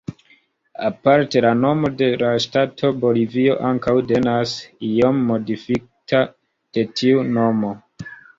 [0.87, 4.55] Aparte, la nomo de la ŝtato Bolivio ankaŭ devenas,
[4.89, 6.25] iom modifita,
[6.79, 7.77] de tiu nomo.